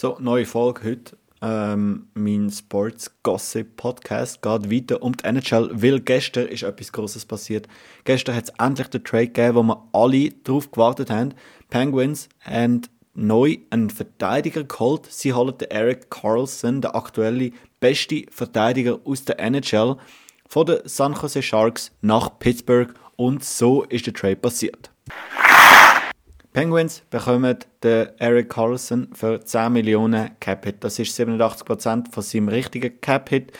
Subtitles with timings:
[0.00, 1.18] So, neue Folge heute.
[1.42, 7.26] Ähm, mein Sports Gossip Podcast geht weiter um die NHL, weil gestern ist etwas Großes
[7.26, 7.68] passiert.
[8.04, 11.34] Gestern hat es endlich den Trade gegeben, wo wir alle darauf gewartet haben.
[11.68, 12.80] Penguins haben
[13.12, 15.04] neu einen Verteidiger geholt.
[15.04, 19.96] Sie holen den Eric Carlson, der aktuelle beste Verteidiger aus der NHL,
[20.48, 24.89] von den San Jose Sharks nach Pittsburgh und so ist der Trade passiert.
[26.52, 30.82] Penguins bekommen den Eric Carlson für 10 Millionen Cap-Hit.
[30.82, 33.52] Das ist 87% von seinem richtigen Cap-Hit.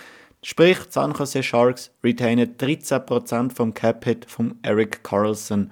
[0.42, 5.70] Sprich, San Jose Sharks retainen 13% vom Cap-Hit von Eric Carlson.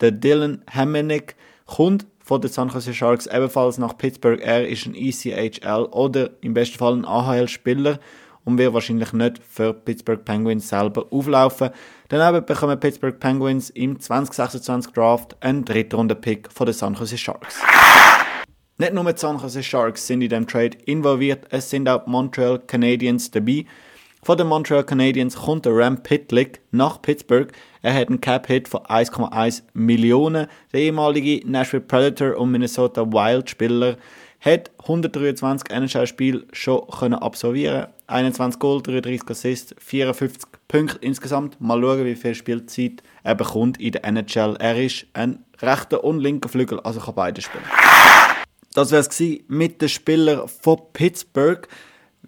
[0.00, 1.34] Der Dylan Hamonic
[1.66, 4.40] kommt von den San Jose Sharks ebenfalls nach Pittsburgh.
[4.40, 7.98] Er ist ein ECHL oder im besten Fall ein AHL-Spieler
[8.44, 11.70] und wird wahrscheinlich nicht für Pittsburgh Penguins selber auflaufen.
[12.08, 17.60] Daneben bekommen Pittsburgh Penguins im 2026 Draft einen Drittrunden-Pick von den San Jose Sharks.
[18.78, 22.58] Nicht nur die San Jose Sharks sind in dem Trade involviert, es sind auch Montreal
[22.58, 23.66] Canadiens dabei.
[24.22, 27.50] Von den Montreal Canadiens kommt der Ram Pitlick nach Pittsburgh.
[27.80, 30.46] Er hat einen Cap-Hit von 1,1 Millionen.
[30.74, 33.96] Der ehemalige Nashville Predator und Minnesota Wild-Spieler
[34.40, 41.60] hat 123 NHL-Spiele schon können absolvieren 21 Goal, 33 Assists, 54 Punkte insgesamt.
[41.60, 44.56] Mal schauen, wie viel Spielzeit er bekommt in der NHL.
[44.58, 47.64] Er ist ein rechter und linker Flügel, also kann beide spielen.
[48.74, 51.66] Das wäre es mit den Spielern von Pittsburgh.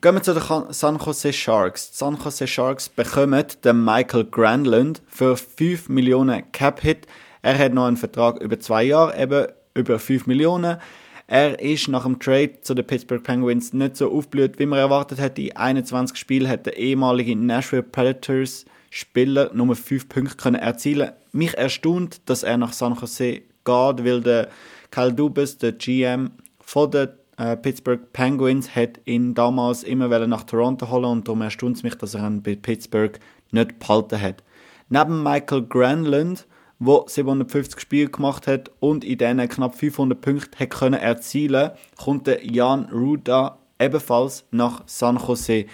[0.00, 1.92] Gehen wir zu den San Jose Sharks.
[1.92, 7.06] Die San Jose Sharks bekommen den Michael Granlund für 5 Millionen Cap-Hit.
[7.42, 10.78] Er hat noch einen Vertrag über zwei Jahre, eben über 5 Millionen.
[11.26, 15.18] Er ist nach dem Trade zu den Pittsburgh Penguins nicht so aufblüht, wie man erwartet
[15.20, 15.42] hätte.
[15.42, 21.12] In 21 Spielen hat der ehemalige Nashville Predators Spieler nur 5 Punkte können erzielen.
[21.32, 24.48] Mich erstaunt, dass er nach San Jose geht, weil der
[24.90, 30.90] Kyle Dubas, der GM von den äh, Pittsburgh Penguins hat ihn damals immer nach Toronto
[30.90, 33.18] holen und darum erstaunt es mich, dass er ihn bei Pittsburgh
[33.50, 34.42] nicht behalten hat.
[34.90, 36.46] Neben Michael Granlund,
[36.84, 42.26] der 750 Spiele gemacht hat und in denen knapp 500 Punkte hat können erzielen, kommt
[42.26, 45.66] der Jan Ruda ebenfalls nach San Jose.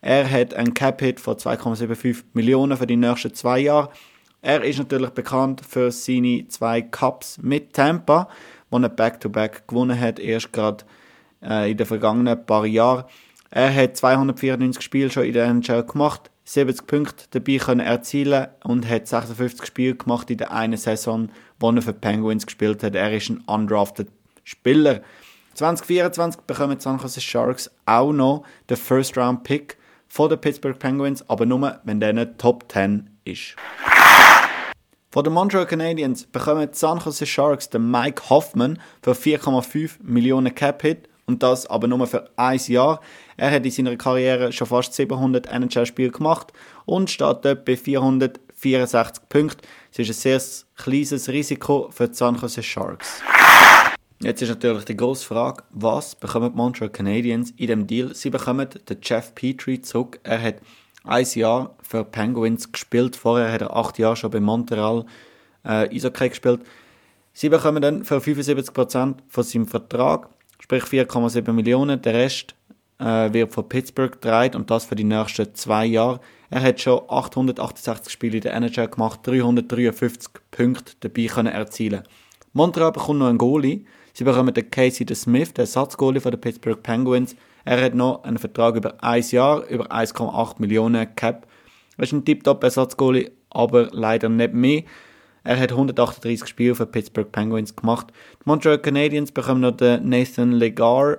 [0.00, 3.90] Er hat einen Cap-Hit von 2,75 Millionen für die nächsten zwei Jahre.
[4.42, 8.28] Er ist natürlich bekannt für seine zwei Cups mit Tampa,
[8.70, 10.84] wo er Back-to-Back -back gewonnen hat, erst gerade
[11.42, 13.04] äh, in den vergangenen paar Jahren.
[13.50, 18.88] Er hat 294 Spiele schon in der NHL gemacht, 70 Punkte dabei können erzielen und
[18.88, 22.94] hat 56 Spiele gemacht in der einen Saison, wo er für die Penguins gespielt hat.
[22.94, 24.08] Er ist ein undrafted
[24.44, 25.02] Spieler.
[25.54, 30.78] 2024 bekommen die San Jose Sharks auch noch den First Round Pick von den Pittsburgh
[30.78, 33.56] Penguins, aber nur, wenn der Top 10 ist.
[35.10, 40.54] Von den Montreal Canadiens bekommen die San Jose Sharks den Mike Hoffman für 4,5 Millionen
[40.54, 43.00] Cap Hit und das aber nur für ein Jahr.
[43.36, 46.52] Er hat in seiner Karriere schon fast 700 NHL-Spiele gemacht
[46.84, 49.66] und steht dort bei 464 Punkten.
[49.92, 50.40] Es ist ein sehr
[50.76, 53.22] kleines Risiko für die San Jose Sharks.
[54.22, 58.14] Jetzt ist natürlich die grosse Frage, was bekommen die Montreal Canadiens in dem Deal?
[58.14, 60.20] Sie bekommen den Jeff Petrie zurück.
[60.22, 60.56] Er hat
[61.04, 63.14] ein Jahr für Penguins gespielt.
[63.14, 65.04] Vorher hat er acht Jahre schon bei Montreal
[65.64, 66.62] äh, Eishockey gespielt.
[67.34, 70.30] Sie bekommen dann für 75% von seinem Vertrag
[70.66, 72.02] sprich 4,7 Millionen.
[72.02, 72.56] Der Rest
[72.98, 76.20] äh, wird von Pittsburgh gedreht und das für die nächsten zwei Jahre.
[76.50, 82.02] Er hat schon 868 Spiele in der NHL gemacht, 353 Punkte dabei können erzielen.
[82.52, 83.84] Montreal bekommt noch einen Goalie.
[84.12, 87.36] Sie bekommen den Casey the Smith, den Ersatzgoalie von den Pittsburgh Penguins.
[87.64, 91.46] Er hat noch einen Vertrag über ein Jahr, über 1,8 Millionen Cap.
[91.96, 94.82] Er ist ein tiptop Ersatzgoalie, aber leider nicht mehr.
[95.46, 98.08] Er hat 138 Spiele für Pittsburgh Penguins gemacht.
[98.40, 101.18] Die Montreal Canadiens bekommen noch den Nathan Legar.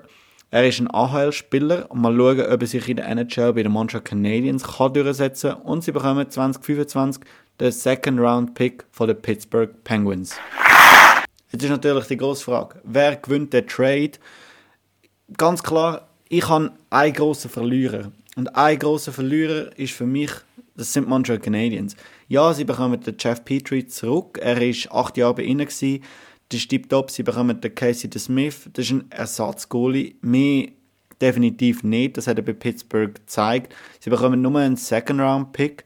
[0.52, 4.04] Er ist ein AHL-Spieler mal schauen, ob er sich in der NHL bei den Montreal
[4.04, 5.62] Canadiens kann durchsetzen kann.
[5.62, 7.24] Und sie bekommen 2025
[7.62, 10.36] den Second Round Pick von den Pittsburgh Penguins.
[11.54, 14.12] Jetzt ist natürlich die grosse Frage, wer gewinnt den Trade?
[15.38, 18.12] Ganz klar, ich habe einen grossen Verlierer.
[18.36, 20.32] Und ein großer Verlierer ist für mich,
[20.78, 21.96] das sind Montreal Canadiens.
[22.28, 24.38] Ja, sie bekommen den Jeff Petrie zurück.
[24.42, 25.66] Er war acht Jahre bei ihnen.
[25.66, 26.04] Gewesen.
[26.50, 27.12] Das ist tiptop.
[27.12, 28.70] Sie bekommen den Casey the Smith.
[28.74, 30.16] Das ist ein Ersatzgoalie.
[30.22, 30.70] Mehr
[31.20, 32.16] definitiv nicht.
[32.16, 33.76] Das hat er bei Pittsburgh gezeigt.
[34.00, 35.84] Sie bekommen nur einen Second-Round-Pick.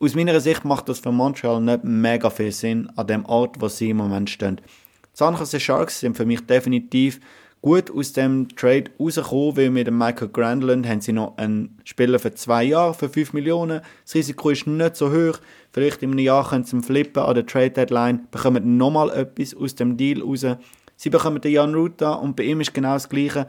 [0.00, 3.68] Aus meiner Sicht macht das für Montreal nicht mega viel Sinn an dem Ort, wo
[3.68, 4.56] sie im Moment stehen.
[4.56, 4.62] Die
[5.12, 7.20] San Jose Sharks sind für mich definitiv
[7.64, 12.18] gut aus dem Trade rausgekommen, weil mit dem Michael Grandland haben sie noch einen Spieler
[12.18, 13.80] für zwei Jahre für 5 Millionen.
[14.04, 15.38] Das Risiko ist nicht so hoch.
[15.72, 19.74] Vielleicht in einem Jahr können sie flippen an der Trade Deadline, bekommen nochmal etwas aus
[19.74, 20.44] dem Deal raus.
[20.96, 23.46] Sie bekommen den Jan Ruta und bei ihm ist genau das Gleiche.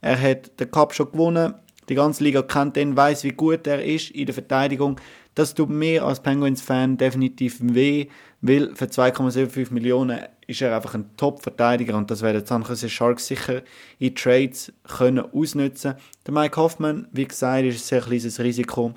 [0.00, 1.52] Er hat den Cup schon gewonnen.
[1.88, 5.00] Die ganze Liga kennt ihn, weiß, wie gut er ist in der Verteidigung.
[5.34, 8.08] Das tut mir als Penguins-Fan definitiv weh,
[8.40, 13.26] weil für 2,75 Millionen ist er einfach ein Top-Verteidiger und das werden San Jose Sharks
[13.26, 13.62] sicher
[13.98, 15.94] in Trades können ausnutzen.
[16.26, 18.94] Der Mike Hoffman, wie gesagt, ist ein sehr kleines Risiko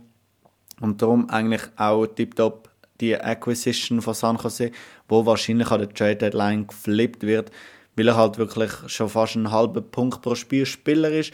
[0.79, 4.71] und darum eigentlich auch tiptop die Acquisition von San Jose,
[5.07, 7.51] wo wahrscheinlich an der Trade Deadline geflippt wird,
[7.95, 11.33] weil er halt wirklich schon fast einen halben Punkt pro Spiel Spieler ist,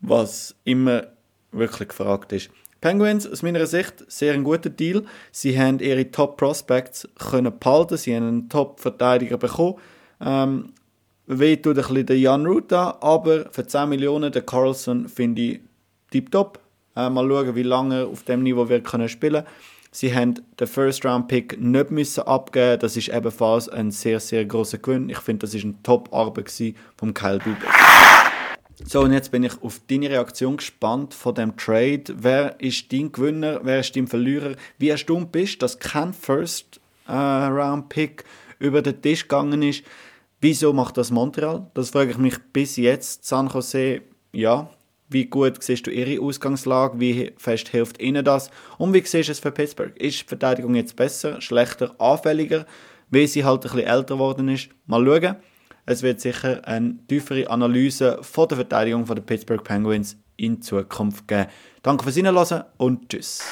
[0.00, 1.08] was immer
[1.52, 2.50] wirklich gefragt ist.
[2.80, 5.04] Penguins aus meiner Sicht sehr ein guter Deal.
[5.32, 9.76] Sie haben ihre Top Prospects können behalten, sie haben einen Top Verteidiger bekommen.
[10.20, 10.72] Ähm,
[11.26, 15.60] weh tut ein bisschen der Jan Ruta, aber für 10 Millionen der Carlson finde ich
[16.10, 16.60] tiptop.
[16.94, 19.44] Äh, mal schauen, wie lange er auf dem Niveau wird können spielen.
[19.90, 22.78] Sie haben den First Round Pick nicht müssen abgeben.
[22.80, 25.08] Das ist ebenfalls ein sehr sehr großer Gewinn.
[25.08, 26.52] Ich finde, das ist eine Top Arbeit
[26.96, 27.95] vom Kyle Dubas.
[28.84, 32.04] So, und jetzt bin ich auf deine Reaktion gespannt von dem Trade.
[32.14, 33.60] Wer ist dein Gewinner?
[33.62, 34.54] Wer ist dein Verlierer?
[34.78, 38.24] Wie erstaunt bist, dass kein First äh, Round Pick
[38.58, 39.82] über den Tisch gegangen ist?
[40.42, 41.70] Wieso macht das Montreal?
[41.72, 43.24] Das frage ich mich bis jetzt.
[43.24, 44.02] San Jose,
[44.32, 44.68] ja,
[45.08, 47.00] wie gut siehst du ihre Ausgangslage?
[47.00, 48.50] Wie fest hilft ihnen das?
[48.76, 49.96] Und wie siehst du es für Pittsburgh?
[49.96, 52.66] Ist die Verteidigung jetzt besser, schlechter, anfälliger,
[53.08, 54.68] weil sie halt ein bisschen älter geworden ist?
[54.86, 55.36] Mal schauen.
[55.88, 61.46] Es wird sicher eine tiefere Analyse von der Verteidigung der Pittsburgh Penguins in Zukunft geben.
[61.82, 63.44] Danke fürs Hinhören und tschüss.